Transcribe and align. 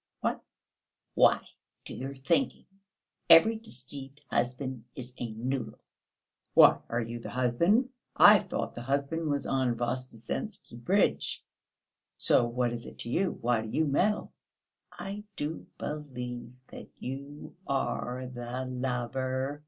"What?..." 0.21 0.41
"Why, 1.13 1.47
to 1.85 1.93
your 1.93 2.15
thinking, 2.15 2.65
every 3.29 3.55
deceived 3.57 4.19
husband 4.31 4.83
is 4.95 5.13
a 5.19 5.29
noodle!" 5.33 5.77
"Why, 6.55 6.79
are 6.89 7.01
you 7.01 7.19
the 7.19 7.29
husband? 7.29 7.87
I 8.15 8.39
thought 8.39 8.73
the 8.73 8.81
husband 8.81 9.29
was 9.29 9.45
on 9.45 9.75
Voznesensky 9.77 10.83
Bridge? 10.83 11.45
So 12.17 12.47
what 12.47 12.73
is 12.73 12.87
it 12.87 12.97
to 12.97 13.11
you? 13.11 13.33
Why 13.41 13.61
do 13.61 13.67
you 13.69 13.85
meddle?" 13.85 14.33
"I 14.91 15.23
do 15.35 15.67
believe 15.77 16.51
that 16.69 16.87
you 16.97 17.55
are 17.67 18.25
the 18.25 18.65
lover!..." 18.65 19.59